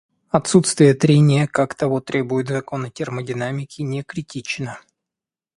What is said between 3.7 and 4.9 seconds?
не критично.